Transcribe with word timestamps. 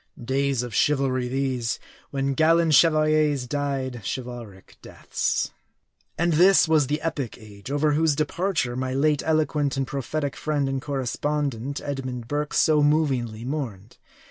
Days 0.19 0.63
of 0.63 0.73
chivalry 0.73 1.27
these, 1.27 1.79
when 2.09 2.33
gallant 2.33 2.73
chevaliers 2.73 3.45
died 3.45 4.01
chivalric 4.03 4.77
deaths! 4.81 5.51
And 6.17 6.33
this 6.33 6.67
was 6.67 6.87
the 6.87 6.99
epic 7.01 7.37
age, 7.37 7.69
over 7.69 7.91
whose 7.91 8.15
departure 8.15 8.75
my 8.75 8.95
late 8.95 9.21
eloquent 9.23 9.77
and 9.77 9.85
prophetic 9.85 10.35
friend 10.35 10.67
and 10.67 10.81
correspondent, 10.81 11.81
Edmund 11.81 12.27
Burke, 12.27 12.55
so 12.55 12.81
movingly 12.81 13.45
mourned. 13.45 13.97